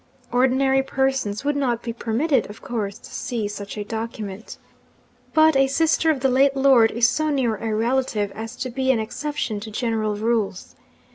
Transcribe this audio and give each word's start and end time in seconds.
Ordinary 0.31 0.81
persons 0.81 1.45
would 1.45 1.55
not 1.55 1.83
be 1.83 1.93
permitted, 1.93 2.49
of 2.49 2.59
course, 2.63 2.97
to 2.97 3.11
see 3.13 3.47
such 3.47 3.77
a 3.77 3.83
document. 3.83 4.57
But 5.35 5.55
a 5.55 5.67
sister 5.67 6.09
of 6.09 6.21
the 6.21 6.27
late 6.27 6.55
lord 6.57 6.89
is 6.89 7.07
so 7.07 7.29
near 7.29 7.57
a 7.57 7.71
relative 7.75 8.31
as 8.31 8.55
to 8.55 8.71
be 8.71 8.91
an 8.91 8.97
exception 8.97 9.59
to 9.59 9.69
general 9.69 10.15
rules. 10.15 10.75